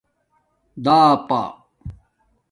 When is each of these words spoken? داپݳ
داپݳ 0.85 1.41